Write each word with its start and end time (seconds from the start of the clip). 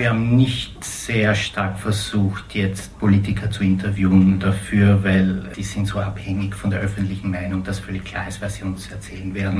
wir 0.00 0.08
haben 0.08 0.34
nicht 0.34 0.82
sehr 0.82 1.34
stark 1.34 1.78
versucht, 1.78 2.54
jetzt 2.54 2.98
Politiker 2.98 3.50
zu 3.50 3.62
interviewen 3.62 4.40
dafür, 4.40 5.04
weil 5.04 5.50
die 5.54 5.62
sind 5.62 5.86
so 5.86 5.98
abhängig 5.98 6.54
von 6.54 6.70
der 6.70 6.80
öffentlichen 6.80 7.30
Meinung, 7.30 7.62
dass 7.62 7.80
völlig 7.80 8.06
klar 8.06 8.26
ist, 8.26 8.40
was 8.40 8.54
sie 8.54 8.62
uns 8.62 8.90
erzählen 8.90 9.34
werden. 9.34 9.58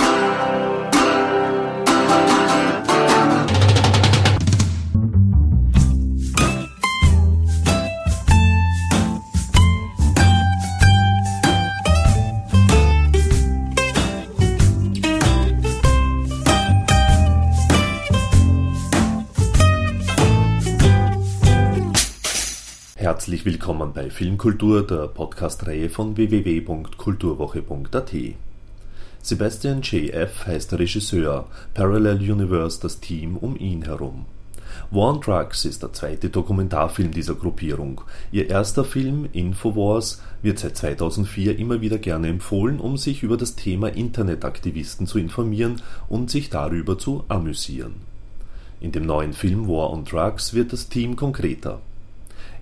Herzlich 23.01 23.47
willkommen 23.47 23.95
bei 23.95 24.11
Filmkultur, 24.11 24.87
der 24.87 25.07
Podcast-Reihe 25.07 25.89
von 25.89 26.19
www.kulturwoche.at. 26.19 28.13
Sebastian 29.23 29.81
J.F. 29.81 30.47
heißt 30.47 30.73
der 30.73 30.81
Regisseur, 30.81 31.47
Parallel 31.73 32.19
Universe 32.31 32.79
das 32.79 33.01
Team 33.01 33.39
um 33.39 33.57
ihn 33.57 33.85
herum. 33.85 34.27
War 34.91 35.15
on 35.15 35.23
Drugs 35.23 35.65
ist 35.65 35.83
der 35.83 35.95
zweite 35.95 36.29
Dokumentarfilm 36.29 37.13
dieser 37.13 37.37
Gruppierung. 37.37 38.03
Ihr 38.33 38.51
erster 38.51 38.85
Film, 38.85 39.31
Infowars, 39.33 40.21
wird 40.43 40.59
seit 40.59 40.77
2004 40.77 41.59
immer 41.59 41.81
wieder 41.81 41.97
gerne 41.97 42.29
empfohlen, 42.29 42.79
um 42.79 42.99
sich 42.99 43.23
über 43.23 43.39
das 43.39 43.57
Thema 43.57 43.89
Internetaktivisten 43.89 45.07
zu 45.07 45.19
informieren 45.19 45.81
und 46.11 46.31
sich 46.31 46.51
darüber 46.51 46.99
zu 46.99 47.25
amüsieren. 47.29 47.95
In 48.79 48.93
dem 48.93 49.07
neuen 49.07 49.33
Film 49.33 49.69
War 49.69 49.91
on 49.91 50.05
Drugs 50.05 50.53
wird 50.53 50.75
das 50.75 50.91
Team 50.91 51.17
konkreter. 51.17 51.81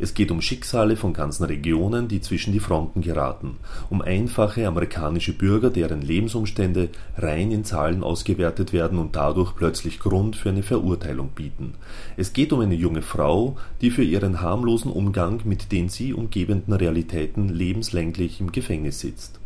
Es 0.01 0.15
geht 0.15 0.31
um 0.31 0.41
Schicksale 0.41 0.97
von 0.97 1.13
ganzen 1.13 1.45
Regionen, 1.45 2.07
die 2.07 2.21
zwischen 2.21 2.53
die 2.53 2.61
Fronten 2.61 3.01
geraten, 3.01 3.57
um 3.91 4.01
einfache 4.01 4.67
amerikanische 4.67 5.33
Bürger, 5.33 5.71
deren 5.71 6.03
Lebensumstände 6.03 6.91
rein 7.17 7.51
in 7.51 7.65
Zahlen 7.65 8.05
ausgewertet 8.05 8.73
werden 8.73 8.99
und 8.99 9.17
dadurch 9.17 9.57
plötzlich 9.57 9.99
Grund 9.99 10.37
für 10.37 10.51
eine 10.51 10.63
Verurteilung 10.63 11.31
bieten. 11.31 11.75
Es 12.17 12.33
geht 12.33 12.53
um 12.53 12.61
eine 12.61 12.77
junge 12.77 13.03
Frau, 13.03 13.57
die 13.81 13.91
für 13.91 14.05
ihren 14.05 14.41
harmlosen 14.41 14.93
Umgang 14.93 15.41
mit 15.45 15.73
den 15.73 15.89
sie 15.89 16.15
umgebenden 16.15 16.75
Realitäten 16.75 17.49
lebenslänglich 17.49 18.41
im 18.41 18.53
Gefängnis 18.53 19.01
sitzt. 19.01 19.41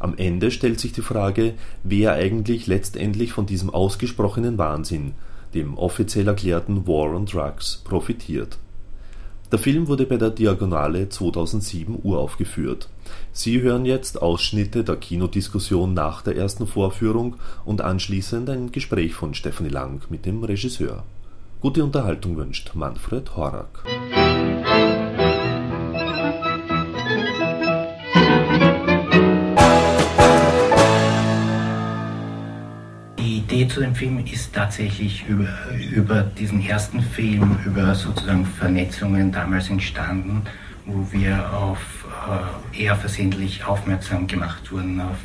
Am 0.00 0.16
Ende 0.16 0.50
stellt 0.50 0.78
sich 0.80 0.92
die 0.92 1.02
Frage, 1.02 1.54
wer 1.82 2.12
eigentlich 2.12 2.66
letztendlich 2.66 3.32
von 3.32 3.46
diesem 3.46 3.70
ausgesprochenen 3.70 4.58
Wahnsinn, 4.58 5.14
dem 5.54 5.78
offiziell 5.78 6.28
erklärten 6.28 6.86
War 6.86 7.14
on 7.16 7.24
Drugs, 7.24 7.82
profitiert 7.84 8.58
der 9.50 9.58
Film 9.58 9.88
wurde 9.88 10.04
bei 10.04 10.16
der 10.16 10.30
Diagonale 10.30 11.08
2007 11.08 11.98
uraufgeführt. 12.02 12.88
Sie 13.32 13.62
hören 13.62 13.86
jetzt 13.86 14.20
Ausschnitte 14.20 14.84
der 14.84 14.96
Kinodiskussion 14.96 15.94
nach 15.94 16.22
der 16.22 16.36
ersten 16.36 16.66
Vorführung 16.66 17.36
und 17.64 17.80
anschließend 17.80 18.50
ein 18.50 18.72
Gespräch 18.72 19.14
von 19.14 19.34
Stephanie 19.34 19.70
Lang 19.70 20.02
mit 20.10 20.26
dem 20.26 20.44
Regisseur. 20.44 21.04
Gute 21.60 21.82
Unterhaltung 21.82 22.36
wünscht 22.36 22.72
Manfred 22.74 23.36
Horak. 23.36 23.84
Idee 33.68 33.74
zu 33.74 33.80
dem 33.80 33.94
Film 33.94 34.24
ist 34.24 34.52
tatsächlich 34.54 35.24
über, 35.28 35.48
über 35.94 36.22
diesen 36.22 36.64
ersten 36.66 37.02
Film, 37.02 37.58
über 37.66 37.94
sozusagen 37.94 38.46
Vernetzungen 38.46 39.30
damals 39.30 39.68
entstanden, 39.68 40.42
wo 40.86 41.06
wir 41.12 41.52
auf 41.52 42.06
äh, 42.72 42.82
eher 42.84 42.96
versehentlich 42.96 43.64
aufmerksam 43.64 44.26
gemacht 44.26 44.72
wurden 44.72 45.00
auf 45.00 45.18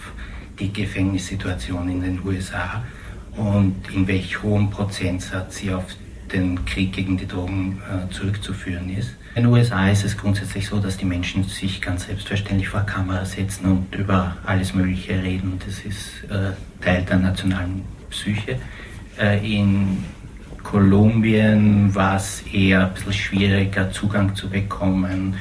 die 0.59 0.71
Gefängnissituation 0.71 1.89
in 1.89 2.01
den 2.01 2.19
USA 2.25 2.83
und 3.37 3.75
in 3.93 4.07
welch 4.07 4.43
hohem 4.43 4.69
Prozentsatz 4.69 5.57
sie 5.57 5.73
auf 5.73 5.85
den 6.31 6.65
Krieg 6.65 6.93
gegen 6.93 7.17
die 7.17 7.27
Drogen 7.27 7.81
äh, 7.89 8.11
zurückzuführen 8.11 8.89
ist. 8.89 9.15
In 9.35 9.43
den 9.43 9.53
USA 9.53 9.89
ist 9.89 10.03
es 10.03 10.17
grundsätzlich 10.17 10.67
so, 10.67 10.79
dass 10.79 10.97
die 10.97 11.05
Menschen 11.05 11.43
sich 11.45 11.81
ganz 11.81 12.05
selbstverständlich 12.05 12.67
vor 12.67 12.81
Kamera 12.81 13.25
setzen 13.25 13.65
und 13.65 13.95
über 13.95 14.35
alles 14.45 14.73
Mögliche 14.73 15.23
reden. 15.23 15.59
Das 15.65 15.79
ist 15.79 16.29
äh, 16.29 16.51
Teil 16.83 17.03
der 17.03 17.17
nationalen 17.17 17.83
Psyche. 18.13 18.57
Äh, 19.19 19.59
in 19.59 20.03
Kolumbien 20.63 21.93
war 21.93 22.15
es 22.15 22.41
eher 22.53 22.87
ein 22.87 22.93
bisschen 22.93 23.13
schwieriger, 23.13 23.91
Zugang 23.91 24.33
zu 24.35 24.49
bekommen. 24.49 25.35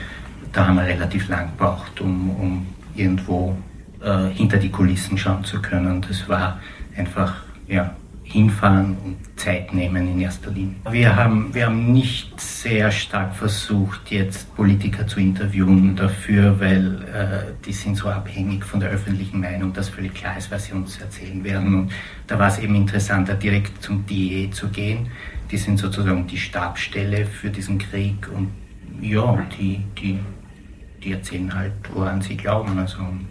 Da 0.52 0.66
haben 0.66 0.76
wir 0.76 0.84
relativ 0.84 1.28
lang 1.28 1.50
gebraucht, 1.52 2.00
um, 2.00 2.30
um 2.30 2.66
irgendwo 2.94 3.56
äh, 4.02 4.28
hinter 4.34 4.58
die 4.58 4.70
Kulissen 4.70 5.16
schauen 5.16 5.44
zu 5.44 5.62
können. 5.62 6.04
Das 6.06 6.28
war 6.28 6.60
einfach 6.96 7.34
ja, 7.68 7.94
hinfahren 8.24 8.96
und 9.04 9.16
Zeit 9.36 9.74
nehmen 9.74 10.08
in 10.08 10.20
erster 10.20 10.50
Linie. 10.50 10.76
Wir 10.90 11.16
haben, 11.16 11.52
wir 11.52 11.66
haben 11.66 11.92
nicht 11.92 12.40
sehr 12.40 12.90
stark 12.90 13.34
versucht, 13.34 14.10
jetzt 14.10 14.54
Politiker 14.54 15.06
zu 15.06 15.20
interviewen 15.20 15.96
dafür, 15.96 16.58
weil 16.60 17.02
äh, 17.02 17.52
die 17.64 17.72
sind 17.72 17.96
so 17.96 18.08
abhängig 18.08 18.64
von 18.64 18.80
der 18.80 18.90
öffentlichen 18.90 19.40
Meinung, 19.40 19.72
dass 19.72 19.88
völlig 19.88 20.14
klar 20.14 20.36
ist, 20.38 20.50
was 20.50 20.64
sie 20.66 20.72
uns 20.72 20.98
erzählen 20.98 21.42
werden. 21.44 21.74
Und 21.74 21.92
da 22.26 22.38
war 22.38 22.48
es 22.48 22.58
eben 22.58 22.74
interessanter, 22.74 23.34
direkt 23.34 23.82
zum 23.82 24.06
DIE 24.06 24.50
zu 24.50 24.68
gehen. 24.68 25.08
Die 25.50 25.58
sind 25.58 25.78
sozusagen 25.78 26.26
die 26.26 26.38
Stabstelle 26.38 27.26
für 27.26 27.50
diesen 27.50 27.78
Krieg 27.78 28.28
und 28.34 28.48
ja, 29.00 29.44
die, 29.58 29.82
die, 30.00 30.18
die 31.02 31.12
erzählen 31.12 31.52
halt, 31.54 31.72
woran 31.92 32.22
sie 32.22 32.36
glauben. 32.36 32.78
Also, 32.78 32.98
und 32.98 33.26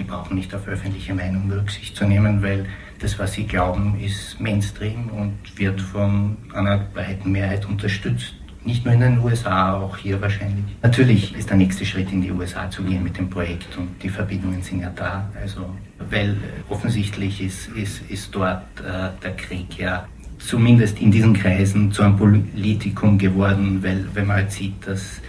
die 0.00 0.06
brauchen 0.06 0.34
nicht 0.34 0.54
auf 0.54 0.66
öffentliche 0.66 1.12
Meinung 1.14 1.52
Rücksicht 1.52 1.94
zu 1.94 2.06
nehmen, 2.06 2.42
weil 2.42 2.64
das, 3.00 3.18
was 3.18 3.34
sie 3.34 3.44
glauben, 3.44 4.00
ist 4.00 4.40
Mainstream 4.40 5.10
und 5.10 5.34
wird 5.58 5.78
von 5.78 6.38
einer 6.54 6.78
breiten 6.78 7.32
Mehrheit 7.32 7.66
unterstützt. 7.66 8.34
Nicht 8.64 8.84
nur 8.84 8.94
in 8.94 9.00
den 9.00 9.18
USA, 9.18 9.74
auch 9.74 9.98
hier 9.98 10.20
wahrscheinlich. 10.20 10.64
Natürlich 10.82 11.34
ist 11.36 11.50
der 11.50 11.58
nächste 11.58 11.84
Schritt 11.84 12.10
in 12.12 12.22
die 12.22 12.30
USA 12.30 12.70
zu 12.70 12.82
gehen 12.82 13.02
mit 13.02 13.18
dem 13.18 13.28
Projekt 13.28 13.76
und 13.76 14.02
die 14.02 14.08
Verbindungen 14.08 14.62
sind 14.62 14.80
ja 14.80 14.90
da. 14.94 15.30
Also, 15.38 15.66
weil 16.10 16.36
offensichtlich 16.70 17.42
ist, 17.42 17.68
ist, 17.68 18.00
ist 18.10 18.34
dort 18.34 18.62
äh, 18.80 19.10
der 19.22 19.36
Krieg 19.36 19.78
ja 19.78 20.06
zumindest 20.38 20.98
in 21.00 21.10
diesen 21.10 21.34
Kreisen 21.34 21.92
zu 21.92 22.02
einem 22.02 22.16
Politikum 22.16 23.18
geworden, 23.18 23.82
weil 23.82 24.06
wenn 24.14 24.26
man 24.26 24.36
halt 24.36 24.52
sieht, 24.52 24.86
dass, 24.86 25.20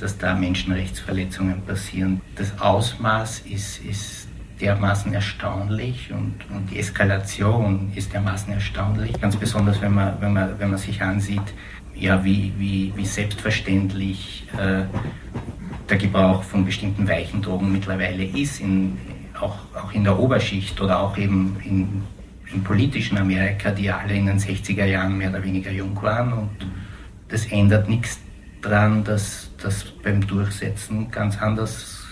dass 0.00 0.18
da 0.18 0.34
Menschenrechtsverletzungen 0.34 1.62
passieren, 1.62 2.20
das 2.34 2.58
Ausmaß 2.60 3.40
ist, 3.40 3.84
ist 3.84 4.28
dermaßen 4.60 5.12
erstaunlich 5.12 6.10
und, 6.12 6.34
und 6.50 6.70
die 6.70 6.78
Eskalation 6.78 7.92
ist 7.94 8.12
dermaßen 8.12 8.52
erstaunlich. 8.52 9.20
Ganz 9.20 9.36
besonders, 9.36 9.80
wenn 9.80 9.94
man, 9.94 10.20
wenn 10.20 10.32
man, 10.32 10.58
wenn 10.58 10.70
man 10.70 10.78
sich 10.78 11.02
ansieht, 11.02 11.42
ja, 11.94 12.24
wie, 12.24 12.52
wie, 12.58 12.92
wie 12.94 13.06
selbstverständlich 13.06 14.46
äh, 14.58 14.84
der 15.88 15.96
Gebrauch 15.96 16.42
von 16.42 16.64
bestimmten 16.64 17.08
weichen 17.08 17.42
Drogen 17.42 17.72
mittlerweile 17.72 18.24
ist, 18.24 18.60
in, 18.60 18.98
auch, 19.40 19.56
auch 19.74 19.92
in 19.92 20.04
der 20.04 20.18
Oberschicht 20.18 20.80
oder 20.80 21.00
auch 21.00 21.16
eben 21.16 21.56
in, 21.64 22.02
im 22.52 22.62
politischen 22.62 23.18
Amerika, 23.18 23.70
die 23.70 23.90
alle 23.90 24.14
in 24.14 24.26
den 24.26 24.38
60er 24.38 24.84
Jahren 24.84 25.16
mehr 25.16 25.30
oder 25.30 25.42
weniger 25.42 25.70
jung 25.70 26.00
waren. 26.02 26.32
Und 26.32 26.50
das 27.28 27.46
ändert 27.46 27.88
nichts 27.88 28.20
daran, 28.62 29.04
dass 29.04 29.45
das 29.62 29.84
beim 29.84 30.26
Durchsetzen 30.26 31.10
ganz 31.10 31.40
anders 31.40 32.04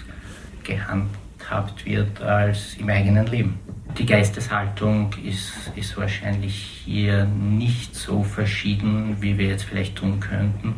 gehandhabt 0.63 1.85
wird 1.85 2.21
als 2.21 2.75
im 2.79 2.89
eigenen 2.89 3.27
Leben. 3.27 3.59
Die 3.99 4.07
Geisteshaltung 4.07 5.13
ist, 5.25 5.53
ist 5.77 5.97
wahrscheinlich 5.97 6.83
hier 6.85 7.27
nicht 7.27 7.95
so 7.95 8.25
verschieden, 8.25 9.17
wie 9.21 9.39
wir 9.39 9.47
jetzt 9.47 9.65
vielleicht 9.65 9.97
tun 9.97 10.19
könnten. 10.19 10.77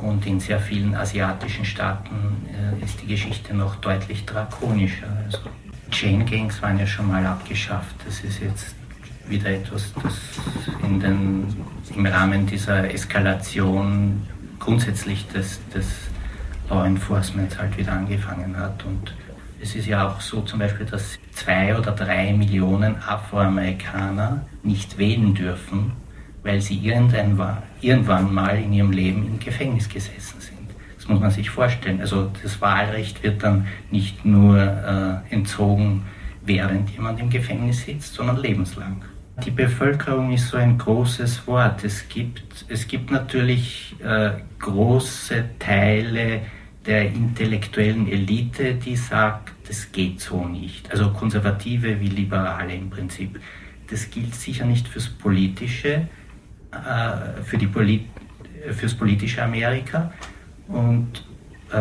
Und 0.00 0.26
in 0.26 0.38
sehr 0.38 0.60
vielen 0.60 0.94
asiatischen 0.94 1.64
Staaten 1.64 2.46
äh, 2.80 2.84
ist 2.84 3.02
die 3.02 3.06
Geschichte 3.06 3.54
noch 3.54 3.76
deutlich 3.76 4.24
drakonischer. 4.26 5.06
Also 5.24 5.38
Chain 5.90 6.24
Gangs 6.24 6.60
waren 6.62 6.78
ja 6.78 6.86
schon 6.86 7.08
mal 7.08 7.24
abgeschafft. 7.26 7.94
Das 8.04 8.20
ist 8.20 8.40
jetzt 8.40 8.74
wieder 9.28 9.50
etwas, 9.50 9.92
das 10.02 10.14
in 10.82 11.00
den, 11.00 11.46
im 11.94 12.06
Rahmen 12.06 12.46
dieser 12.46 12.92
Eskalation 12.92 14.22
grundsätzlich 14.58 15.26
des, 15.28 15.60
des 15.74 15.86
Law 16.72 16.86
Enforcement 16.86 17.58
halt 17.58 17.76
wieder 17.76 17.92
angefangen 17.92 18.56
hat. 18.56 18.84
Und 18.84 19.14
es 19.60 19.74
ist 19.74 19.86
ja 19.86 20.08
auch 20.08 20.20
so 20.20 20.40
zum 20.40 20.58
Beispiel, 20.58 20.86
dass 20.86 21.18
zwei 21.32 21.76
oder 21.76 21.92
drei 21.92 22.32
Millionen 22.32 22.96
Afroamerikaner 22.96 24.44
nicht 24.62 24.96
wählen 24.98 25.34
dürfen, 25.34 25.92
weil 26.42 26.60
sie 26.60 26.78
irgendwann, 26.78 28.34
mal 28.34 28.58
in 28.58 28.72
ihrem 28.72 28.90
Leben 28.90 29.26
im 29.26 29.38
Gefängnis 29.38 29.88
gesessen 29.88 30.40
sind. 30.40 30.58
Das 30.96 31.08
muss 31.08 31.20
man 31.20 31.30
sich 31.30 31.50
vorstellen. 31.50 32.00
Also 32.00 32.30
das 32.42 32.60
Wahlrecht 32.60 33.22
wird 33.22 33.42
dann 33.42 33.66
nicht 33.90 34.24
nur 34.24 34.58
äh, 34.58 35.34
entzogen, 35.34 36.04
während 36.44 36.90
jemand 36.90 37.20
im 37.20 37.28
Gefängnis 37.28 37.82
sitzt, 37.84 38.14
sondern 38.14 38.38
lebenslang. 38.38 39.02
Die 39.44 39.50
Bevölkerung 39.50 40.32
ist 40.32 40.48
so 40.48 40.56
ein 40.56 40.78
großes 40.78 41.46
Wort. 41.46 41.84
Es 41.84 42.08
gibt, 42.08 42.64
es 42.68 42.86
gibt 42.86 43.10
natürlich 43.10 43.94
äh, 44.04 44.32
große 44.58 45.44
Teile 45.58 46.42
der 46.86 47.06
intellektuellen 47.12 48.08
Elite, 48.08 48.74
die 48.74 48.96
sagt, 48.96 49.52
das 49.68 49.92
geht 49.92 50.20
so 50.20 50.46
nicht. 50.46 50.90
Also 50.90 51.10
Konservative 51.10 52.00
wie 52.00 52.08
Liberale 52.08 52.74
im 52.74 52.90
Prinzip. 52.90 53.40
Das 53.88 54.10
gilt 54.10 54.34
sicher 54.34 54.64
nicht 54.64 54.88
fürs 54.88 55.08
Politische, 55.08 56.08
äh, 56.72 57.42
für 57.44 57.58
die 57.58 57.66
Polit 57.66 58.06
fürs 58.70 58.94
politische 58.94 59.42
Amerika. 59.42 60.12
Und 60.68 61.24
äh, 61.70 61.76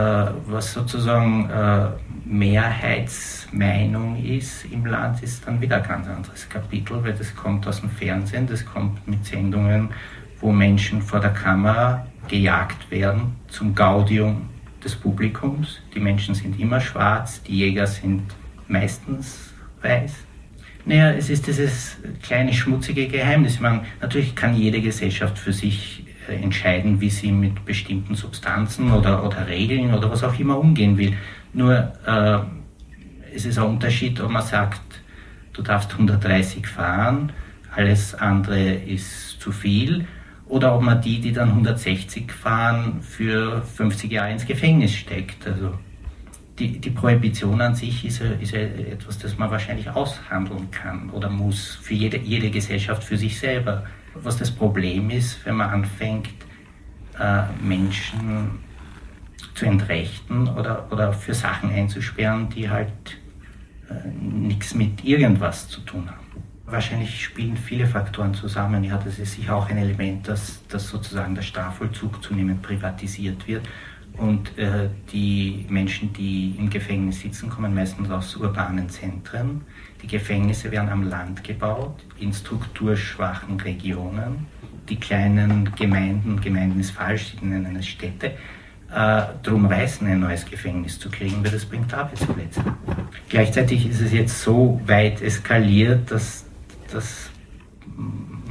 was 0.48 0.74
sozusagen 0.74 1.50
äh, 1.50 1.90
Mehrheitsmeinung 2.26 4.24
ist 4.24 4.66
im 4.66 4.86
Land, 4.86 5.22
ist 5.22 5.46
dann 5.46 5.62
wieder 5.62 5.78
ein 5.78 5.84
ganz 5.88 6.08
anderes 6.08 6.48
Kapitel, 6.50 7.04
weil 7.04 7.14
das 7.14 7.36
kommt 7.36 7.68
aus 7.68 7.82
dem 7.82 7.90
Fernsehen, 7.90 8.48
das 8.48 8.66
kommt 8.66 9.08
mit 9.08 9.26
Sendungen, 9.26 9.90
wo 10.40 10.52
Menschen 10.52 11.02
vor 11.02 11.20
der 11.20 11.32
Kamera 11.32 12.06
gejagt 12.28 12.90
werden 12.90 13.36
zum 13.48 13.76
Gaudium 13.76 14.50
des 14.84 14.96
Publikums. 14.96 15.80
Die 15.94 16.00
Menschen 16.00 16.36
sind 16.36 16.60
immer 16.60 16.80
schwarz, 16.80 17.42
die 17.44 17.58
Jäger 17.60 17.88
sind 17.88 18.24
meistens 18.68 19.54
weiß. 19.82 20.14
Naja, 20.86 21.12
es 21.12 21.30
ist 21.30 21.46
dieses 21.48 21.98
kleine 22.24 22.54
schmutzige 22.54 23.08
Geheimnis. 23.08 23.60
Man, 23.60 23.82
natürlich 24.02 24.36
kann 24.36 24.56
jede 24.56 24.82
Gesellschaft 24.82 25.38
für 25.38 25.54
sich 25.54 26.06
äh, 26.28 26.36
entscheiden, 26.36 27.00
wie 27.00 27.10
sie 27.10 27.32
mit 27.32 27.66
bestimmten 27.66 28.16
Substanzen 28.16 28.92
oder, 28.92 29.24
oder 29.24 29.48
Regeln 29.48 29.94
oder 29.94 30.10
was 30.10 30.24
auch 30.24 30.38
immer 30.40 30.58
umgehen 30.58 30.98
will. 30.98 31.16
Nur 31.54 31.94
äh, 32.06 32.40
es 33.36 33.46
ist 33.46 33.60
ein 33.60 33.66
Unterschied, 33.66 34.20
ob 34.22 34.32
man 34.32 34.42
sagt, 34.42 34.82
du 35.54 35.62
darfst 35.62 35.92
130 35.92 36.66
fahren, 36.68 37.32
alles 37.76 38.16
andere 38.16 38.74
ist 38.74 39.40
zu 39.40 39.52
viel, 39.52 40.06
oder 40.52 40.76
ob 40.76 40.82
man 40.82 41.02
die, 41.02 41.22
die 41.22 41.32
dann 41.32 41.50
160 41.50 42.30
fahren, 42.30 43.02
für 43.02 43.62
50 43.62 44.12
Jahre 44.12 44.34
ins 44.34 44.46
Gefängnis 44.46 44.94
steckt. 44.94 45.48
Also 45.48 45.74
die, 46.60 46.78
die 46.78 46.90
Prohibition 46.90 47.62
an 47.62 47.74
sich 47.74 48.04
ist, 48.04 48.22
ist 48.22 48.54
etwas, 48.54 49.18
das 49.18 49.38
man 49.38 49.50
wahrscheinlich 49.50 49.90
aushandeln 49.90 50.70
kann 50.70 51.10
oder 51.12 51.30
muss 51.30 51.80
für 51.82 51.94
jede, 51.94 52.18
jede 52.18 52.52
Gesellschaft 52.52 53.02
für 53.02 53.18
sich 53.18 53.40
selber. 53.40 53.86
Was 54.14 54.36
das 54.36 54.52
Problem 54.52 55.10
ist, 55.10 55.44
wenn 55.46 55.56
man 55.56 55.70
anfängt, 55.70 56.28
äh, 57.18 57.44
Menschen 57.64 58.60
zu 59.56 59.66
entrechten 59.66 60.50
oder, 60.50 60.92
oder 60.92 61.14
für 61.14 61.34
Sachen 61.34 61.72
einzusperren, 61.72 62.50
die 62.50 62.70
halt 62.70 62.92
äh, 63.90 63.94
nichts 64.22 64.76
mit 64.76 65.06
irgendwas 65.06 65.70
zu 65.70 65.80
tun 65.82 66.10
haben. 66.10 66.51
Wahrscheinlich 66.72 67.24
spielen 67.26 67.58
viele 67.58 67.86
Faktoren 67.86 68.34
zusammen. 68.34 68.84
Ja, 68.84 68.98
das 68.98 69.20
ist 69.20 69.34
sicher 69.34 69.56
auch 69.56 69.70
ein 69.70 69.78
Element, 69.78 70.28
dass, 70.28 70.66
dass 70.70 70.88
sozusagen 70.88 71.36
der 71.36 71.42
Strafvollzug 71.42 72.24
zunehmend 72.24 72.62
privatisiert 72.62 73.46
wird. 73.46 73.68
Und 74.18 74.58
äh, 74.58 74.90
die 75.12 75.66
Menschen, 75.70 76.14
die 76.14 76.56
im 76.58 76.70
Gefängnis 76.70 77.20
sitzen, 77.20 77.50
kommen 77.50 77.74
meistens 77.74 78.10
aus 78.10 78.36
urbanen 78.36 78.90
Zentren. 78.90 79.62
Die 80.02 80.08
Gefängnisse 80.08 80.72
werden 80.72 80.90
am 80.90 81.04
Land 81.04 81.44
gebaut, 81.44 82.04
in 82.20 82.34
strukturschwachen 82.34 83.60
Regionen. 83.60 84.48
Die 84.90 84.96
kleinen 84.98 85.74
Gemeinden, 85.76 86.40
Gemeinden 86.42 86.80
ist 86.80 86.92
falsch, 86.92 87.36
sie 87.40 87.46
nennen 87.46 87.76
es 87.76 87.88
Städte, 87.88 88.28
äh, 88.28 89.24
darum 89.44 89.66
reißen, 89.66 90.06
ein 90.08 90.20
neues 90.20 90.46
Gefängnis 90.46 91.00
zu 91.00 91.10
kriegen, 91.10 91.44
weil 91.44 91.52
das 91.52 91.66
bringt 91.66 91.94
Arbeitsplätze. 91.94 92.62
Gleichzeitig 93.30 93.88
ist 93.88 94.02
es 94.02 94.12
jetzt 94.12 94.42
so 94.42 94.82
weit 94.86 95.22
eskaliert, 95.22 96.12
dass, 96.12 96.46
dass, 96.92 97.30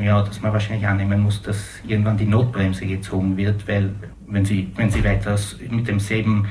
ja, 0.00 0.22
dass 0.22 0.40
man 0.40 0.52
wahrscheinlich 0.52 0.86
annehmen 0.86 1.20
muss, 1.20 1.42
dass 1.42 1.80
irgendwann 1.86 2.16
die 2.16 2.26
Notbremse 2.26 2.86
gezogen 2.86 3.36
wird, 3.36 3.66
weil 3.68 3.94
wenn 4.26 4.44
sie, 4.44 4.70
wenn 4.76 4.90
sie 4.90 5.04
weiter 5.04 5.38
mit 5.70 5.88
demselben 5.88 6.46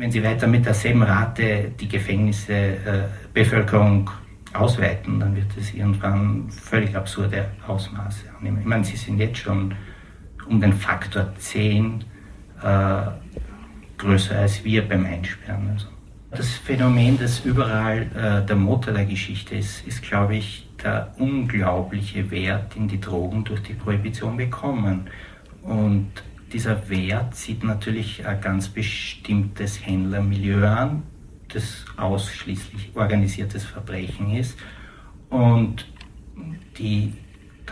wenn 0.00 0.10
sie 0.10 0.24
weiter 0.24 0.46
mit 0.46 0.64
derselben 0.64 1.02
Rate 1.02 1.72
die 1.78 1.86
Gefängnisse 1.86 2.52
äh, 2.54 3.02
Bevölkerung 3.34 4.10
ausweiten, 4.52 5.20
dann 5.20 5.36
wird 5.36 5.48
es 5.58 5.74
irgendwann 5.74 6.48
völlig 6.50 6.96
absurde 6.96 7.50
Ausmaße 7.66 8.24
annehmen. 8.38 8.60
Ich 8.60 8.66
meine, 8.66 8.84
sie 8.84 8.96
sind 8.96 9.18
jetzt 9.18 9.38
schon 9.38 9.74
um 10.48 10.60
den 10.60 10.72
Faktor 10.72 11.32
10 11.36 12.02
äh, 12.62 13.02
größer 13.98 14.38
als 14.38 14.64
wir 14.64 14.88
beim 14.88 15.04
Einsperren. 15.04 15.70
Also. 15.72 15.86
Das 16.30 16.48
Phänomen, 16.48 17.18
das 17.18 17.40
überall 17.44 18.02
äh, 18.14 18.46
der 18.46 18.56
Motor 18.56 18.94
der 18.94 19.04
Geschichte 19.04 19.54
ist, 19.54 19.86
ist, 19.86 20.02
glaube 20.02 20.36
ich, 20.36 20.66
der 20.82 21.14
unglaubliche 21.18 22.30
Wert, 22.30 22.74
den 22.74 22.88
die 22.88 23.00
Drogen 23.00 23.44
durch 23.44 23.62
die 23.62 23.74
Prohibition 23.74 24.36
bekommen. 24.36 25.08
Und 25.62 26.10
dieser 26.52 26.88
Wert 26.88 27.34
zieht 27.34 27.62
natürlich 27.62 28.26
ein 28.26 28.40
ganz 28.40 28.68
bestimmtes 28.68 29.84
Händlermilieu 29.84 30.66
an, 30.66 31.02
das 31.48 31.84
ausschließlich 31.96 32.92
organisiertes 32.94 33.64
Verbrechen 33.64 34.34
ist. 34.34 34.58
Und 35.28 35.86
die 36.78 37.12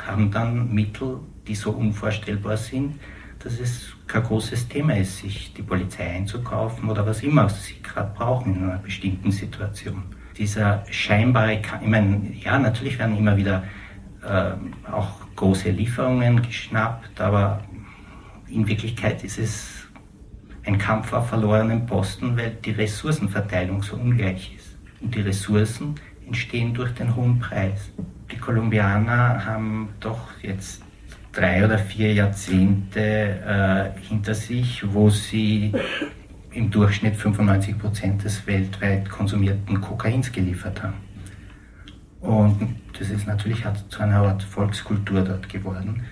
haben 0.06 0.30
dann 0.30 0.72
Mittel, 0.72 1.18
die 1.46 1.54
so 1.54 1.70
unvorstellbar 1.70 2.56
sind, 2.56 3.00
dass 3.40 3.58
es 3.58 3.92
kein 4.08 4.22
großes 4.22 4.68
Thema 4.68 4.96
ist, 4.96 5.18
sich 5.18 5.52
die 5.52 5.62
Polizei 5.62 6.10
einzukaufen 6.10 6.88
oder 6.88 7.06
was 7.06 7.22
immer 7.22 7.48
sie 7.48 7.80
gerade 7.82 8.10
brauchen 8.14 8.56
in 8.56 8.64
einer 8.64 8.78
bestimmten 8.78 9.30
Situation. 9.30 10.02
Dieser 10.36 10.84
scheinbare, 10.90 11.60
ich 11.80 11.86
meine, 11.86 12.32
ja, 12.42 12.58
natürlich 12.58 12.98
werden 12.98 13.16
immer 13.16 13.36
wieder 13.36 13.64
äh, 14.22 14.52
auch 14.90 15.20
große 15.36 15.70
Lieferungen 15.70 16.42
geschnappt, 16.42 17.20
aber 17.20 17.62
in 18.48 18.66
Wirklichkeit 18.66 19.22
ist 19.24 19.38
es 19.38 19.88
ein 20.64 20.78
Kampf 20.78 21.12
auf 21.12 21.28
verlorenen 21.28 21.86
Posten, 21.86 22.36
weil 22.36 22.56
die 22.64 22.72
Ressourcenverteilung 22.72 23.82
so 23.82 23.96
ungleich 23.96 24.54
ist. 24.56 24.76
Und 25.00 25.14
die 25.14 25.20
Ressourcen 25.20 25.94
entstehen 26.26 26.74
durch 26.74 26.92
den 26.92 27.14
hohen 27.14 27.38
Preis. 27.38 27.90
Die 28.30 28.36
Kolumbianer 28.36 29.44
haben 29.44 29.88
doch 30.00 30.20
jetzt 30.42 30.82
drei 31.32 31.64
oder 31.64 31.78
vier 31.78 32.12
Jahrzehnte 32.12 33.00
äh, 33.00 34.00
hinter 34.08 34.34
sich, 34.34 34.82
wo 34.92 35.10
sie 35.10 35.72
im 36.52 36.70
Durchschnitt 36.70 37.16
95 37.16 37.78
Prozent 37.78 38.24
des 38.24 38.46
weltweit 38.46 39.08
konsumierten 39.08 39.80
Kokains 39.80 40.32
geliefert 40.32 40.82
haben. 40.82 40.94
Und 42.20 42.76
das 42.98 43.10
ist 43.10 43.26
natürlich 43.26 43.64
zu 43.88 44.02
einer 44.02 44.16
Art 44.22 44.42
Volkskultur 44.42 45.20
dort 45.20 45.48
geworden. 45.48 46.02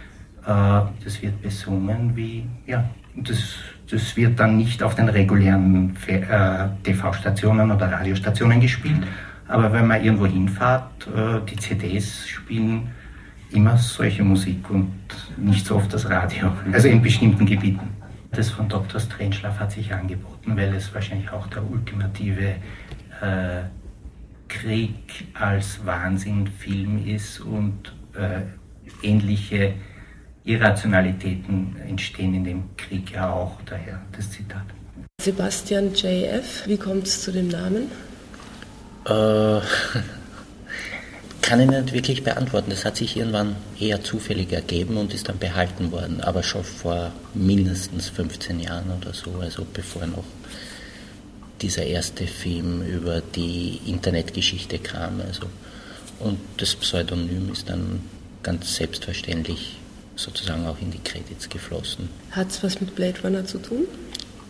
Äh, 0.46 0.82
das 1.04 1.20
wird 1.20 1.42
besungen 1.42 2.14
wie, 2.14 2.46
ja, 2.66 2.88
das, 3.16 3.56
das 3.90 4.16
wird 4.16 4.38
dann 4.38 4.56
nicht 4.56 4.82
auf 4.82 4.94
den 4.94 5.08
regulären 5.08 5.96
äh, 6.06 6.68
TV-Stationen 6.84 7.70
oder 7.70 7.90
Radiostationen 7.90 8.60
gespielt, 8.60 9.06
aber 9.48 9.72
wenn 9.72 9.86
man 9.86 10.04
irgendwo 10.04 10.26
hinfährt, 10.26 11.08
äh, 11.08 11.40
die 11.50 11.56
CDs 11.56 12.28
spielen 12.28 12.90
immer 13.50 13.76
solche 13.78 14.22
Musik 14.22 14.68
und 14.70 14.92
nicht 15.36 15.66
so 15.66 15.76
oft 15.76 15.92
das 15.92 16.08
Radio, 16.08 16.52
also 16.72 16.88
in 16.88 17.02
bestimmten 17.02 17.46
Gebieten. 17.46 17.88
Das 18.32 18.50
von 18.50 18.68
Dr. 18.68 19.00
Strangelove 19.00 19.58
hat 19.58 19.72
sich 19.72 19.92
angeboten, 19.92 20.56
weil 20.56 20.74
es 20.74 20.92
wahrscheinlich 20.92 21.30
auch 21.30 21.46
der 21.46 21.68
ultimative 21.68 22.56
äh, 23.22 23.62
Krieg 24.48 25.28
als 25.34 25.84
Wahnsinnfilm 25.86 27.06
ist 27.06 27.40
und 27.40 27.94
äh, 28.14 28.42
ähnliche 29.02 29.74
Irrationalitäten 30.44 31.76
entstehen 31.88 32.34
in 32.34 32.44
dem 32.44 32.76
Krieg 32.76 33.12
ja 33.12 33.32
auch, 33.32 33.60
daher 33.66 34.00
das 34.12 34.30
Zitat. 34.30 34.62
Sebastian 35.20 35.92
JF, 35.94 36.66
wie 36.66 36.76
kommt 36.76 37.06
es 37.06 37.22
zu 37.22 37.32
dem 37.32 37.48
Namen? 37.48 37.90
Äh, 39.06 39.60
kann 41.46 41.60
ich 41.60 41.70
nicht 41.70 41.92
wirklich 41.92 42.24
beantworten. 42.24 42.70
Das 42.70 42.84
hat 42.84 42.96
sich 42.96 43.16
irgendwann 43.16 43.56
eher 43.78 44.02
zufällig 44.02 44.52
ergeben 44.52 44.96
und 44.96 45.14
ist 45.14 45.28
dann 45.28 45.38
behalten 45.38 45.92
worden, 45.92 46.20
aber 46.20 46.42
schon 46.42 46.64
vor 46.64 47.12
mindestens 47.34 48.08
15 48.08 48.60
Jahren 48.60 48.90
oder 49.00 49.14
so, 49.14 49.32
also 49.40 49.64
bevor 49.72 50.06
noch 50.06 50.24
dieser 51.62 51.84
erste 51.84 52.26
Film 52.26 52.82
über 52.82 53.20
die 53.20 53.80
Internetgeschichte 53.86 54.78
kam. 54.78 55.20
Also. 55.20 55.46
Und 56.18 56.38
das 56.56 56.74
Pseudonym 56.74 57.52
ist 57.52 57.68
dann 57.68 58.00
ganz 58.42 58.74
selbstverständlich 58.74 59.76
sozusagen 60.16 60.66
auch 60.66 60.80
in 60.80 60.90
die 60.90 60.98
Credits 60.98 61.48
geflossen. 61.48 62.08
Hat 62.32 62.50
es 62.50 62.62
was 62.62 62.80
mit 62.80 62.94
Blade 62.96 63.20
Runner 63.22 63.44
zu 63.44 63.58
tun? 63.58 63.86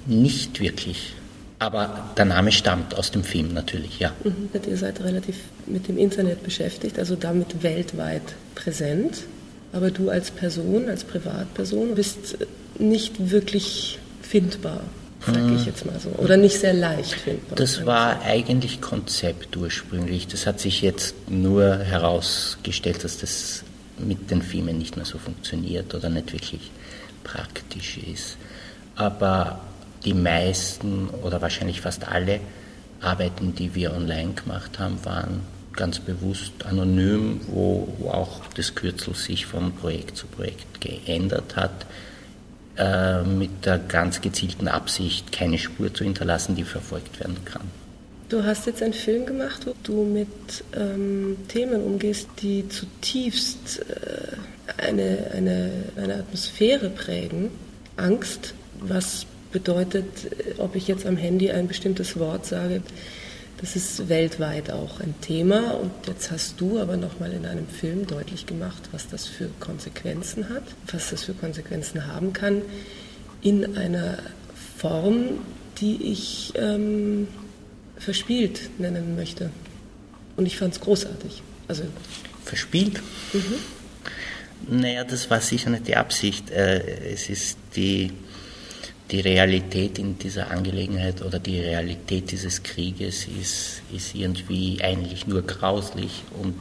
Nicht 0.06 0.60
wirklich. 0.60 1.12
Aber 1.58 2.10
der 2.16 2.26
Name 2.26 2.52
stammt 2.52 2.96
aus 2.96 3.10
dem 3.10 3.24
Film 3.24 3.54
natürlich, 3.54 3.98
ja. 3.98 4.12
Mhm, 4.24 4.50
ihr 4.68 4.76
seid 4.76 5.00
relativ 5.00 5.36
mit 5.66 5.88
dem 5.88 5.96
Internet 5.96 6.42
beschäftigt, 6.42 6.98
also 6.98 7.16
damit 7.16 7.62
weltweit 7.62 8.22
präsent. 8.54 9.22
Aber 9.72 9.90
du 9.90 10.10
als 10.10 10.30
Person, 10.30 10.88
als 10.88 11.04
Privatperson, 11.04 11.94
bist 11.94 12.38
nicht 12.78 13.30
wirklich 13.30 13.98
findbar. 14.22 14.82
sage 15.24 15.38
ich 15.38 15.60
mhm. 15.60 15.66
jetzt 15.66 15.86
mal 15.86 15.98
so. 15.98 16.10
Oder 16.22 16.36
nicht 16.36 16.58
sehr 16.60 16.74
leicht 16.74 17.14
findbar. 17.14 17.56
Das 17.56 17.86
war 17.86 18.20
eigentlich 18.22 18.80
Konzept 18.80 19.56
ursprünglich. 19.56 20.28
Das 20.28 20.46
hat 20.46 20.60
sich 20.60 20.82
jetzt 20.82 21.14
nur 21.28 21.78
herausgestellt, 21.78 23.02
dass 23.02 23.18
das 23.18 23.64
mit 23.98 24.30
den 24.30 24.42
Filmen 24.42 24.76
nicht 24.78 24.96
mehr 24.96 25.06
so 25.06 25.16
funktioniert 25.18 25.94
oder 25.94 26.10
nicht 26.10 26.32
wirklich 26.32 26.70
praktisch 27.24 27.98
ist. 27.98 28.36
Aber 28.94 29.60
die 30.06 30.14
meisten 30.14 31.08
oder 31.22 31.42
wahrscheinlich 31.42 31.82
fast 31.82 32.08
alle 32.08 32.40
Arbeiten, 33.00 33.54
die 33.54 33.74
wir 33.74 33.92
online 33.92 34.32
gemacht 34.32 34.78
haben, 34.78 35.04
waren 35.04 35.40
ganz 35.74 35.98
bewusst 35.98 36.64
anonym, 36.64 37.40
wo, 37.48 37.92
wo 37.98 38.08
auch 38.08 38.40
das 38.54 38.74
Kürzel 38.74 39.14
sich 39.14 39.44
von 39.44 39.72
Projekt 39.72 40.16
zu 40.16 40.26
Projekt 40.26 40.80
geändert 40.80 41.56
hat, 41.56 41.84
äh, 42.78 43.22
mit 43.22 43.66
der 43.66 43.78
ganz 43.78 44.20
gezielten 44.20 44.68
Absicht, 44.68 45.32
keine 45.32 45.58
Spur 45.58 45.92
zu 45.92 46.04
hinterlassen, 46.04 46.56
die 46.56 46.64
verfolgt 46.64 47.20
werden 47.20 47.44
kann. 47.44 47.70
Du 48.28 48.42
hast 48.42 48.66
jetzt 48.66 48.82
einen 48.82 48.92
Film 48.92 49.24
gemacht, 49.24 49.66
wo 49.66 49.74
du 49.84 50.04
mit 50.04 50.64
ähm, 50.74 51.36
Themen 51.48 51.82
umgehst, 51.82 52.28
die 52.42 52.68
zutiefst 52.68 53.80
äh, 53.88 54.82
eine, 54.82 55.30
eine, 55.32 55.70
eine 55.96 56.14
Atmosphäre 56.14 56.90
prägen. 56.90 57.50
Angst, 57.96 58.54
was 58.80 59.26
bedeutet, 59.56 60.06
ob 60.58 60.76
ich 60.76 60.86
jetzt 60.86 61.06
am 61.06 61.16
Handy 61.16 61.50
ein 61.50 61.66
bestimmtes 61.66 62.18
Wort 62.18 62.44
sage, 62.44 62.82
das 63.58 63.74
ist 63.74 64.10
weltweit 64.10 64.70
auch 64.70 65.00
ein 65.00 65.14
Thema. 65.22 65.70
Und 65.70 65.92
jetzt 66.06 66.30
hast 66.30 66.60
du 66.60 66.78
aber 66.78 66.98
nochmal 66.98 67.32
in 67.32 67.46
einem 67.46 67.66
Film 67.66 68.06
deutlich 68.06 68.44
gemacht, 68.44 68.90
was 68.92 69.08
das 69.08 69.26
für 69.26 69.48
Konsequenzen 69.58 70.50
hat, 70.50 70.62
was 70.92 71.08
das 71.08 71.24
für 71.24 71.32
Konsequenzen 71.32 72.06
haben 72.06 72.34
kann, 72.34 72.60
in 73.40 73.78
einer 73.78 74.18
Form, 74.76 75.38
die 75.80 76.12
ich 76.12 76.52
ähm, 76.56 77.26
verspielt 77.96 78.68
nennen 78.78 79.16
möchte. 79.16 79.48
Und 80.36 80.44
ich 80.44 80.58
fand 80.58 80.74
es 80.74 80.80
großartig. 80.82 81.42
Also, 81.66 81.84
verspielt? 82.44 83.00
Mhm. 83.32 84.80
Naja, 84.80 85.04
das 85.04 85.30
war 85.30 85.40
sicher 85.40 85.70
nicht 85.70 85.88
die 85.88 85.96
Absicht. 85.96 86.50
Äh, 86.50 87.12
es 87.14 87.30
ist 87.30 87.56
die 87.74 88.12
die 89.10 89.20
Realität 89.20 89.98
in 89.98 90.18
dieser 90.18 90.50
Angelegenheit 90.50 91.22
oder 91.22 91.38
die 91.38 91.60
Realität 91.60 92.30
dieses 92.32 92.62
Krieges 92.62 93.26
ist, 93.28 93.82
ist 93.94 94.14
irgendwie 94.14 94.78
eigentlich 94.82 95.26
nur 95.26 95.42
grauslich 95.42 96.22
und 96.40 96.54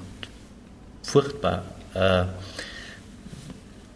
furchtbar. 1.01 1.63
Äh, 1.93 2.25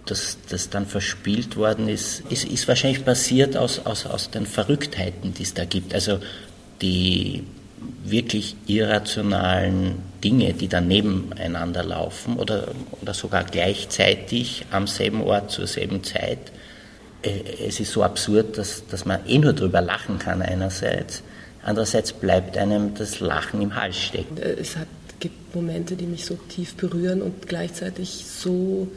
dass 0.06 0.40
das 0.50 0.72
dann 0.72 0.88
verspielt 0.88 1.56
worden 1.56 1.88
ist, 1.88 2.22
ist, 2.32 2.46
ist 2.46 2.68
wahrscheinlich 2.68 3.06
passiert 3.06 3.56
aus, 3.56 3.86
aus, 3.86 4.08
aus 4.08 4.32
den 4.32 4.48
Verrücktheiten, 4.48 5.36
die 5.36 5.44
es 5.44 5.54
da 5.54 5.66
gibt. 5.66 5.94
Also 5.94 6.20
die 6.82 7.44
wirklich 8.04 8.56
irrationalen 8.66 10.02
Dinge, 10.24 10.54
die 10.54 10.68
dann 10.68 10.88
nebeneinander 10.88 11.84
laufen 11.84 12.38
oder, 12.38 12.70
oder 13.02 13.14
sogar 13.14 13.44
gleichzeitig 13.44 14.66
am 14.72 14.88
selben 14.88 15.22
Ort 15.22 15.52
zur 15.52 15.68
selben 15.68 16.04
Zeit 16.04 16.40
es 17.22 17.80
ist 17.80 17.92
so 17.92 18.04
absurd, 18.04 18.58
dass, 18.58 18.84
dass 18.88 19.06
man 19.06 19.26
eh 19.28 19.38
nur 19.38 19.54
drüber 19.54 19.82
lachen 19.82 20.20
kann 20.20 20.42
einerseits. 20.42 21.22
Andererseits 21.64 22.14
bleibt 22.14 22.58
einem 22.58 22.94
das 22.94 23.20
Lachen 23.20 23.62
im 23.62 23.76
Hals 23.76 23.98
stecken. 23.98 24.38
Äh, 24.38 24.54
es 24.60 24.78
hat, 24.78 24.88
gibt 25.20 25.54
Momente, 25.54 25.96
die 25.96 26.06
mich 26.06 26.26
so 26.26 26.36
tief 26.36 26.76
berühren 26.76 27.22
und 27.22 27.48
gleichzeitig 27.48 28.26
so 28.26 28.88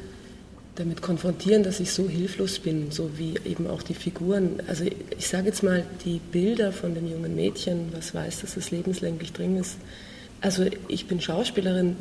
damit 0.77 1.03
konfrontieren, 1.03 1.65
dass 1.65 1.81
ich 1.81 1.93
so 1.93 2.09
hilflos 2.09 2.59
bin, 2.59 2.91
so 2.91 3.11
wie 3.19 3.35
eben 3.45 3.67
auch 3.67 3.83
die 3.83 3.95
Figuren. 3.95 4.63
Also 4.69 4.85
ich 4.85 5.29
sage 5.29 5.49
jetzt 5.49 5.63
mal, 5.63 5.85
die 6.05 6.19
Bilder 6.19 6.73
von 6.73 6.95
dem 6.95 7.11
jungen 7.11 7.35
Mädchen, 7.35 7.93
was 7.93 8.15
weiß, 8.15 8.41
dass 8.41 8.57
es 8.57 8.71
lebenslänglich 8.71 9.33
drin 9.33 9.57
ist. 9.59 9.77
Also 10.41 10.65
ich 10.89 11.07
bin 11.07 11.21
Schauspielerin. 11.21 11.97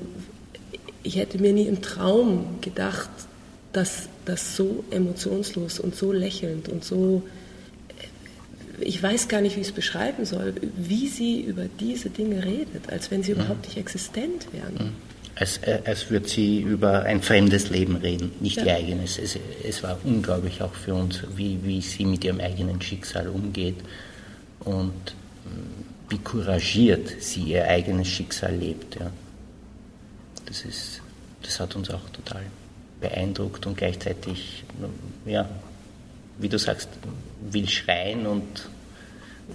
Ich 1.03 1.17
hätte 1.17 1.39
mir 1.39 1.51
nie 1.51 1.67
im 1.67 1.81
Traum 1.81 2.61
gedacht, 2.61 3.09
dass 3.73 4.09
das 4.25 4.55
so 4.55 4.83
emotionslos 4.91 5.79
und 5.79 5.95
so 5.95 6.11
lächelnd 6.11 6.69
und 6.69 6.83
so, 6.83 7.23
äh, 8.79 8.83
ich 8.83 9.01
weiß 9.01 9.27
gar 9.27 9.41
nicht, 9.41 9.55
wie 9.55 9.61
ich 9.61 9.67
es 9.67 9.73
beschreiben 9.73 10.25
soll, 10.25 10.53
wie 10.77 11.07
sie 11.07 11.41
über 11.41 11.65
diese 11.79 12.09
Dinge 12.09 12.43
redet, 12.43 12.91
als 12.91 13.11
wenn 13.11 13.23
sie 13.23 13.33
mhm. 13.33 13.41
überhaupt 13.41 13.65
nicht 13.65 13.77
existent 13.77 14.47
wären. 14.51 14.73
Mhm. 14.73 14.95
Als, 15.35 15.61
als 15.85 16.11
würde 16.11 16.27
sie 16.27 16.59
über 16.59 17.03
ein 17.03 17.21
fremdes 17.21 17.69
Leben 17.69 17.95
reden, 17.95 18.31
nicht 18.41 18.57
ja. 18.57 18.65
ihr 18.65 18.75
eigenes. 18.75 19.17
Es, 19.17 19.39
es, 19.63 19.81
war 19.81 19.97
unglaublich 20.03 20.61
auch 20.61 20.73
für 20.73 20.93
uns, 20.93 21.21
wie, 21.35 21.57
wie 21.63 21.81
sie 21.81 22.05
mit 22.05 22.23
ihrem 22.25 22.41
eigenen 22.41 22.81
Schicksal 22.81 23.27
umgeht 23.29 23.77
und 24.59 24.93
wie 26.11 26.19
couragiert 26.19 27.09
sie 27.19 27.43
ihr 27.43 27.67
eigenes 27.67 28.09
Schicksal 28.09 28.55
lebt. 28.55 28.95
Ja. 28.99 29.11
Das, 30.45 30.63
ist, 30.63 31.01
das 31.41 31.59
hat 31.59 31.75
uns 31.75 31.89
auch 31.89 32.07
total 32.09 32.43
beeindruckt 33.01 33.65
und 33.65 33.77
gleichzeitig, 33.77 34.63
ja, 35.25 35.49
wie 36.37 36.49
du 36.49 36.57
sagst, 36.57 36.89
will 37.41 37.67
schreien 37.67 38.25
und. 38.25 38.69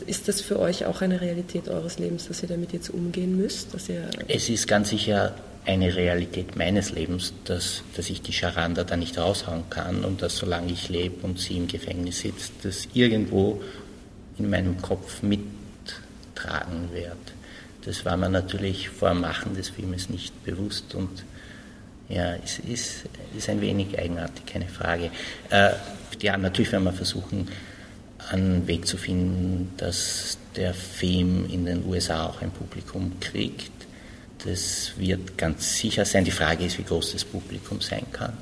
Ist 0.07 0.29
das 0.29 0.43
für 0.43 0.59
euch 0.59 0.85
auch 0.85 1.01
eine 1.01 1.21
Realität 1.23 1.69
eures 1.69 1.99
Lebens, 1.99 2.29
dass 2.29 2.43
ihr 2.43 2.49
damit 2.49 2.75
jetzt 2.75 2.91
umgehen 2.91 3.37
müsst? 3.37 3.73
Dass 3.73 3.89
ihr 3.89 4.11
es 4.29 4.51
ist 4.51 4.69
ganz 4.69 4.91
sicher 4.91 5.35
eine 5.65 5.97
Realität 5.97 6.55
meines 6.57 6.93
Lebens, 6.93 7.33
dass, 7.45 7.83
dass 7.97 8.11
ich 8.11 8.21
die 8.21 8.33
Charanda 8.33 8.85
da 8.85 8.97
nicht 8.97 9.19
raushauen 9.19 9.69
kann 9.71 10.05
und 10.05 10.23
dass 10.23 10.37
solange 10.37 10.73
ich 10.73 10.89
lebe 10.89 11.27
und 11.27 11.41
sie 11.41 11.57
im 11.57 11.67
Gefängnis 11.67 12.21
sitzt, 12.21 12.53
das 12.63 12.89
irgendwo 12.95 13.63
in 14.39 14.51
meinem 14.51 14.81
Kopf 14.83 15.23
mittragen 15.23 16.93
wird. 16.93 17.17
Das 17.85 18.05
war 18.05 18.17
mir 18.17 18.29
natürlich 18.29 18.91
vor 18.91 19.11
dem 19.11 19.23
Machen 19.23 19.55
des 19.55 19.71
Filmes 19.71 20.11
nicht 20.11 20.45
bewusst 20.45 20.95
und 20.95 21.25
ja, 22.09 22.35
es 22.37 22.59
ist, 22.61 23.05
ist 23.37 23.49
ein 23.49 23.61
wenig 23.61 23.99
eigenartig, 23.99 24.47
keine 24.47 24.69
Frage. 24.69 25.11
Äh, 25.51 25.73
ja, 26.21 26.37
natürlich 26.37 26.73
werden 26.73 26.85
wir 26.85 26.93
versuchen, 26.93 27.49
einen 28.31 28.67
Weg 28.67 28.87
zu 28.87 28.97
finden, 28.97 29.73
dass 29.77 30.39
der 30.55 30.75
Film 30.75 31.49
in 31.51 31.65
den 31.65 31.85
USA 31.85 32.27
auch 32.27 32.43
ein 32.43 32.51
Publikum 32.51 33.19
kriegt. 33.21 33.73
Das 34.45 34.93
wird 34.97 35.37
ganz 35.37 35.79
sicher 35.79 36.05
sein. 36.05 36.25
Die 36.25 36.31
Frage 36.31 36.65
ist, 36.65 36.79
wie 36.79 36.85
groß 36.85 37.13
das 37.13 37.25
Publikum 37.25 37.81
sein 37.81 38.07
kann. 38.13 38.37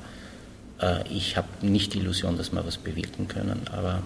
Äh, 0.79 1.07
ich 1.09 1.37
habe 1.37 1.47
nicht 1.61 1.93
die 1.93 1.99
Illusion, 1.99 2.37
dass 2.37 2.51
wir 2.51 2.65
was 2.65 2.77
bewirken 2.77 3.27
können, 3.27 3.61
aber 3.71 4.03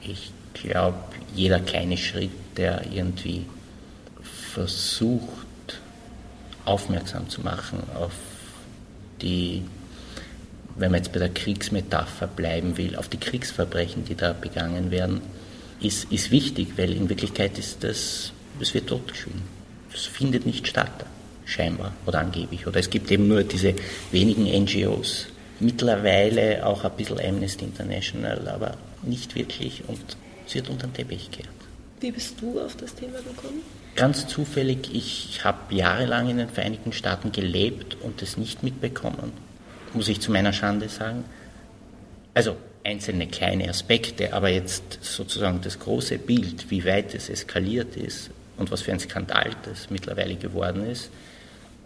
ich 0.00 0.32
glaube, 0.54 0.98
jeder 1.34 1.60
kleine 1.60 1.96
Schritt, 1.96 2.30
der 2.56 2.90
irgendwie 2.90 3.46
versucht, 4.22 5.46
aufmerksam 6.64 7.28
zu 7.28 7.42
machen 7.42 7.82
auf 7.94 8.12
die, 9.22 9.62
wenn 10.76 10.90
man 10.90 11.00
jetzt 11.00 11.12
bei 11.12 11.18
der 11.18 11.30
Kriegsmetapher 11.30 12.26
bleiben 12.26 12.76
will, 12.76 12.96
auf 12.96 13.08
die 13.08 13.18
Kriegsverbrechen, 13.18 14.04
die 14.04 14.14
da 14.14 14.32
begangen 14.32 14.90
werden, 14.90 15.20
ist, 15.80 16.10
ist 16.10 16.30
wichtig, 16.30 16.68
weil 16.76 16.92
in 16.92 17.08
Wirklichkeit 17.08 17.58
ist 17.58 17.84
das, 17.84 18.32
es 18.60 18.74
wird 18.74 18.88
totgeschwiegen. 18.88 19.42
Das 19.92 20.06
findet 20.06 20.46
nicht 20.46 20.66
statt, 20.66 21.04
scheinbar 21.44 21.92
oder 22.06 22.20
angeblich. 22.20 22.66
Oder 22.66 22.80
es 22.80 22.90
gibt 22.90 23.10
eben 23.10 23.28
nur 23.28 23.44
diese 23.44 23.74
wenigen 24.10 24.44
NGOs. 24.44 25.26
Mittlerweile 25.60 26.66
auch 26.66 26.84
ein 26.84 26.92
bisschen 26.96 27.20
Amnesty 27.20 27.64
International, 27.64 28.48
aber 28.48 28.76
nicht 29.02 29.34
wirklich 29.36 29.82
und 29.86 30.00
es 30.46 30.54
wird 30.54 30.68
unter 30.68 30.86
den 30.88 30.94
Teppich 30.94 31.30
gekehrt. 31.30 31.54
Wie 32.00 32.10
bist 32.10 32.34
du 32.40 32.60
auf 32.60 32.76
das 32.76 32.94
Thema 32.94 33.18
gekommen? 33.18 33.62
Ganz 33.96 34.26
zufällig, 34.26 34.92
ich 34.92 35.44
habe 35.44 35.72
jahrelang 35.72 36.28
in 36.28 36.38
den 36.38 36.48
Vereinigten 36.48 36.92
Staaten 36.92 37.30
gelebt 37.30 37.96
und 38.00 38.22
es 38.22 38.36
nicht 38.36 38.64
mitbekommen, 38.64 39.32
muss 39.92 40.08
ich 40.08 40.20
zu 40.20 40.32
meiner 40.32 40.52
Schande 40.52 40.88
sagen. 40.88 41.24
Also 42.34 42.56
einzelne 42.82 43.28
kleine 43.28 43.68
Aspekte, 43.68 44.32
aber 44.32 44.48
jetzt 44.48 44.98
sozusagen 45.00 45.60
das 45.60 45.78
große 45.78 46.18
Bild, 46.18 46.70
wie 46.72 46.84
weit 46.84 47.14
es 47.14 47.28
eskaliert 47.28 47.96
ist 47.96 48.30
und 48.56 48.72
was 48.72 48.82
für 48.82 48.90
ein 48.90 48.98
Skandal 48.98 49.50
das 49.62 49.90
mittlerweile 49.90 50.34
geworden 50.34 50.86
ist, 50.90 51.10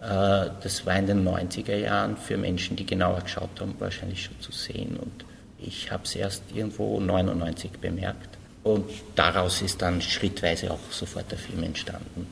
äh, 0.00 0.48
das 0.62 0.86
war 0.86 0.98
in 0.98 1.06
den 1.08 1.28
90er 1.28 1.76
Jahren 1.76 2.16
für 2.16 2.38
Menschen, 2.38 2.74
die 2.76 2.86
genauer 2.86 3.20
geschaut 3.20 3.60
haben, 3.60 3.74
wahrscheinlich 3.78 4.24
schon 4.24 4.40
zu 4.40 4.52
sehen. 4.52 4.96
Und 4.96 5.26
ich 5.58 5.90
habe 5.92 6.04
es 6.04 6.14
erst 6.14 6.42
irgendwo 6.54 6.98
99 7.00 7.72
bemerkt. 7.72 8.37
Und 8.64 8.90
daraus 9.14 9.62
ist 9.62 9.80
dann 9.82 10.02
schrittweise 10.02 10.70
auch 10.70 10.90
sofort 10.90 11.30
der 11.30 11.38
Film 11.38 11.62
entstanden. 11.62 12.26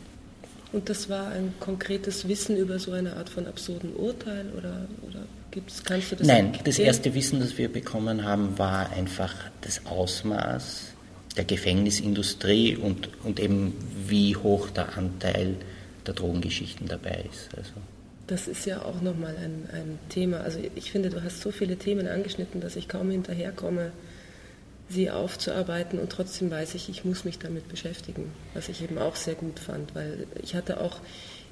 Und 0.72 0.88
das 0.88 1.08
war 1.08 1.28
ein 1.28 1.54
konkretes 1.60 2.28
Wissen 2.28 2.56
über 2.56 2.78
so 2.78 2.92
eine 2.92 3.16
Art 3.16 3.28
von 3.28 3.46
absurden 3.46 3.94
Urteil 3.94 4.46
oder, 4.56 4.86
oder 5.08 5.20
gibt's, 5.50 5.82
kannst 5.82 6.12
du 6.12 6.16
das 6.16 6.26
Nein, 6.26 6.46
erklären? 6.46 6.64
das 6.64 6.78
erste 6.78 7.14
Wissen, 7.14 7.40
das 7.40 7.56
wir 7.56 7.72
bekommen 7.72 8.24
haben, 8.24 8.58
war 8.58 8.90
einfach 8.90 9.32
das 9.62 9.86
Ausmaß 9.86 10.92
der 11.36 11.44
Gefängnisindustrie 11.44 12.76
und, 12.76 13.08
und 13.24 13.40
eben 13.40 13.74
wie 14.06 14.36
hoch 14.36 14.70
der 14.70 14.96
Anteil 14.96 15.54
der 16.06 16.14
Drogengeschichten 16.14 16.88
dabei 16.88 17.24
ist. 17.30 17.56
Also. 17.56 17.72
Das 18.26 18.48
ist 18.48 18.66
ja 18.66 18.82
auch 18.82 19.00
nochmal 19.02 19.36
ein, 19.36 19.68
ein 19.72 19.98
Thema. 20.08 20.38
Also 20.38 20.58
ich 20.74 20.90
finde, 20.90 21.10
du 21.10 21.22
hast 21.22 21.40
so 21.40 21.50
viele 21.52 21.76
Themen 21.76 22.08
angeschnitten, 22.08 22.60
dass 22.60 22.76
ich 22.76 22.88
kaum 22.88 23.10
hinterherkomme, 23.10 23.92
sie 24.88 25.10
aufzuarbeiten. 25.10 25.98
Und 25.98 26.10
trotzdem 26.10 26.50
weiß 26.50 26.74
ich, 26.74 26.88
ich 26.88 27.04
muss 27.04 27.24
mich 27.24 27.38
damit 27.38 27.68
beschäftigen, 27.68 28.32
was 28.54 28.68
ich 28.68 28.82
eben 28.82 28.98
auch 28.98 29.16
sehr 29.16 29.34
gut 29.34 29.58
fand, 29.58 29.94
weil 29.94 30.26
ich 30.42 30.54
hatte 30.54 30.80
auch 30.80 31.00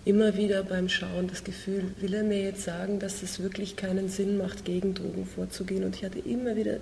immer 0.05 0.37
wieder 0.37 0.63
beim 0.63 0.89
Schauen 0.89 1.29
das 1.29 1.45
Gefühl, 1.45 1.95
will 1.99 2.15
er 2.15 2.25
mir 2.25 2.43
jetzt 2.43 2.63
sagen, 2.63 2.99
dass 2.99 3.23
es 3.23 3.43
wirklich 3.43 3.77
keinen 3.77 4.09
Sinn 4.09 4.37
macht, 4.37 4.65
gegen 4.65 4.95
Drogen 4.95 5.27
vorzugehen? 5.27 5.85
Und 5.85 5.97
ich 5.97 6.05
hatte 6.05 6.19
immer 6.19 6.57
wieder 6.57 6.79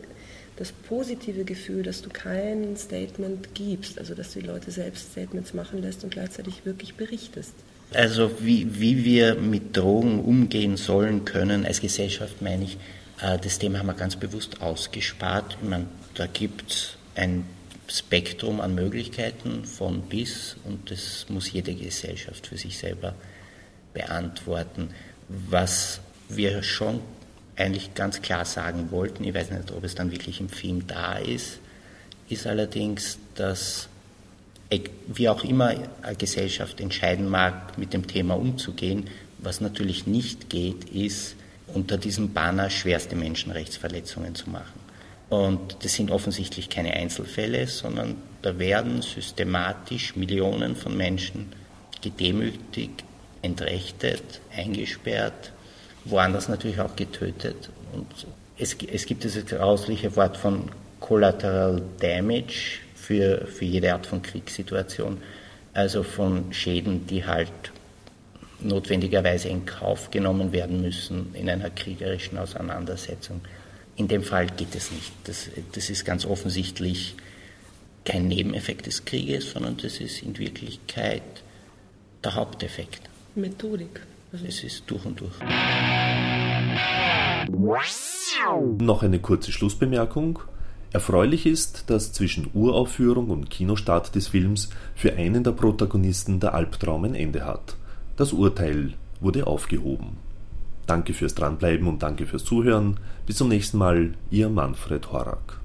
das 0.57 0.73
positive 0.73 1.45
Gefühl, 1.45 1.83
dass 1.83 2.03
du 2.03 2.11
kein 2.11 2.77
Statement 2.77 3.55
gibst, 3.55 3.99
also 3.99 4.15
dass 4.15 4.33
du 4.33 4.41
die 4.41 4.47
Leute 4.47 4.71
selbst 4.71 5.13
Statements 5.13 5.55
machen 5.55 5.81
lässt 5.81 6.05
und 6.05 6.11
gleichzeitig 6.11 6.65
wirklich 6.67 6.95
berichtest. 6.95 7.55
Also 7.95 8.31
wie, 8.41 8.81
wie 8.81 9.05
wir 9.05 9.35
mit 9.35 9.77
Drogen 9.77 10.21
umgehen 10.21 10.77
sollen 10.77 11.25
können 11.25 11.67
als 11.67 11.81
Gesellschaft, 11.81 12.41
meine 12.41 12.65
ich, 12.65 12.79
äh, 13.21 13.39
das 13.39 13.59
Thema 13.59 13.79
haben 13.79 13.87
wir 13.87 13.95
ganz 13.95 14.17
bewusst 14.17 14.63
ausgespart. 14.63 15.59
Ich 15.63 15.69
meine, 15.69 15.87
da 16.15 16.27
gibt 16.27 16.71
es 16.71 16.97
ein 17.15 17.45
Spektrum 17.89 18.61
an 18.61 18.75
Möglichkeiten 18.75 19.65
von 19.65 20.03
bis 20.03 20.57
und 20.65 20.91
das 20.91 21.27
muss 21.29 21.53
jede 21.53 21.75
Gesellschaft 21.75 22.47
für 22.47 22.57
sich 22.57 22.79
selber 22.79 23.15
beantworten. 23.93 24.91
Was 25.29 26.01
wir 26.29 26.63
schon 26.63 27.01
eigentlich 27.57 27.95
ganz 27.95 28.23
klar 28.23 28.45
sagen 28.45 28.91
wollten, 28.91 29.25
ich 29.25 29.35
weiß 29.35 29.51
nicht, 29.51 29.71
ob 29.73 29.85
es 29.85 29.95
dann 29.95 30.11
wirklich 30.11 30.41
im 30.41 30.49
Film 30.49 30.87
da 30.87 31.19
ist, 31.19 31.59
ist 32.29 32.47
allerdings, 32.47 33.19
dass 33.35 33.89
wie 35.09 35.29
auch 35.29 35.45
immer 35.45 35.75
eine 36.03 36.17
Gesellschaft 36.17 36.81
entscheiden 36.81 37.29
mag, 37.29 37.79
mit 37.79 37.93
dem 37.93 38.07
Thema 38.07 38.35
umzugehen, 38.35 39.09
was 39.39 39.61
natürlich 39.61 40.07
nicht 40.07 40.51
geht, 40.51 40.85
ist, 40.91 41.37
unter 41.75 41.99
diesem 41.99 42.33
Banner 42.33 42.71
schwerste 42.71 43.17
Menschenrechtsverletzungen 43.17 44.35
zu 44.35 44.51
machen. 44.51 44.81
Und 45.31 45.79
das 45.83 45.95
sind 45.95 46.11
offensichtlich 46.11 46.69
keine 46.69 46.93
Einzelfälle, 46.93 47.67
sondern 47.67 48.17
da 48.43 48.59
werden 48.59 49.01
systematisch 49.01 50.15
Millionen 50.15 50.77
von 50.77 50.97
Menschen 50.97 51.49
gedemütigt, 52.03 53.05
entrechtet, 53.41 54.41
eingesperrt, 54.55 55.53
woanders 56.05 56.49
natürlich 56.49 56.81
auch 56.81 56.95
getötet. 56.97 57.71
Und 57.95 58.07
es, 58.59 58.77
es 58.93 59.07
gibt 59.07 59.25
dieses 59.25 59.47
grausliche 59.47 60.15
Wort 60.17 60.37
von 60.37 60.71
Collateral 61.01 61.83
Damage 62.01 62.81
für, 63.03 63.47
für 63.47 63.65
jede 63.65 63.93
Art 63.93 64.07
von 64.07 64.23
Kriegssituation, 64.23 65.19
also 65.75 66.05
von 66.05 66.53
Schäden, 66.53 67.07
die 67.07 67.27
halt 67.27 67.51
notwendigerweise 68.61 69.49
in 69.49 69.67
Kauf 69.67 70.13
genommen 70.13 70.53
werden 70.53 70.81
müssen 70.81 71.35
in 71.35 71.51
einer 71.51 71.71
kriegerischen 71.71 72.39
Auseinandersetzung. 72.39 73.41
In 73.97 74.07
dem 74.07 74.23
Fall 74.23 74.47
geht 74.47 74.75
es 74.77 74.93
nicht. 74.93 75.13
Das, 75.25 75.51
das 75.73 75.91
ist 75.91 76.05
ganz 76.05 76.25
offensichtlich 76.25 77.17
kein 78.05 78.29
Nebeneffekt 78.29 78.87
des 78.87 79.05
Krieges, 79.05 79.51
sondern 79.51 79.77
das 79.79 79.99
ist 79.99 80.23
in 80.23 80.39
Wirklichkeit 80.39 81.23
der 82.23 82.37
Haupteffekt. 82.37 83.01
Methodik. 83.35 84.01
Es 84.33 84.63
ist 84.63 84.85
durch 84.87 85.05
und 85.05 85.21
durch. 85.21 85.35
Noch 88.79 89.03
eine 89.03 89.19
kurze 89.19 89.51
Schlussbemerkung. 89.53 90.39
Erfreulich 90.93 91.47
ist, 91.47 91.85
dass 91.89 92.13
zwischen 92.13 92.51
Uraufführung 92.53 93.31
und 93.31 93.49
Kinostart 93.49 94.15
des 94.15 94.29
Films 94.29 94.69
für 94.95 95.15
einen 95.15 95.43
der 95.43 95.53
Protagonisten 95.53 96.39
der 96.39 96.53
Albtraum 96.55 97.05
ein 97.05 97.15
Ende 97.15 97.47
hat. 97.47 97.77
Das 98.17 98.35
Urteil 98.35 98.93
wurde 99.21 99.47
aufgehoben. 99.47 100.19
Danke 100.87 101.15
fürs 101.15 101.35
Dranbleiben 101.35 101.87
und 101.87 102.03
danke 102.03 102.27
fürs 102.27 102.45
Zuhören. 102.45 102.99
Bis 103.25 103.37
zum 103.37 103.49
nächsten 103.49 103.79
Mal, 103.79 104.13
Ihr 104.31 104.51
Manfred 104.51 105.11
Horak. 105.11 105.62